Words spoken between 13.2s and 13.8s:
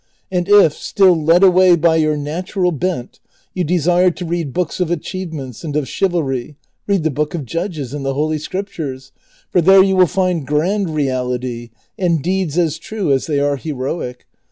they are